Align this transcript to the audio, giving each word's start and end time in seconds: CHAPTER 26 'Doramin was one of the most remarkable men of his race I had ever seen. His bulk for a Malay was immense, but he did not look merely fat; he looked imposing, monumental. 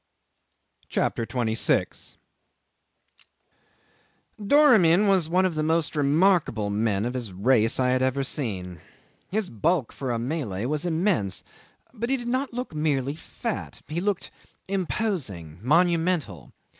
CHAPTER 0.89 1.27
26 1.27 2.17
'Doramin 4.43 5.05
was 5.07 5.29
one 5.29 5.45
of 5.45 5.53
the 5.53 5.61
most 5.61 5.95
remarkable 5.95 6.71
men 6.71 7.05
of 7.05 7.13
his 7.13 7.31
race 7.31 7.79
I 7.79 7.91
had 7.91 8.01
ever 8.01 8.23
seen. 8.23 8.81
His 9.29 9.51
bulk 9.51 9.93
for 9.93 10.09
a 10.09 10.17
Malay 10.17 10.65
was 10.65 10.87
immense, 10.87 11.43
but 11.93 12.09
he 12.09 12.17
did 12.17 12.27
not 12.29 12.51
look 12.51 12.73
merely 12.73 13.13
fat; 13.13 13.83
he 13.87 14.01
looked 14.01 14.31
imposing, 14.67 15.59
monumental. 15.61 16.51